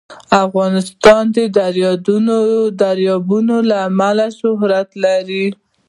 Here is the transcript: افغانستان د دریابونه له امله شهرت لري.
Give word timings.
افغانستان 0.45 1.23
د 1.35 1.37
دریابونه 2.81 3.55
له 3.69 3.75
امله 3.89 4.27
شهرت 4.39 4.89
لري. 5.03 5.45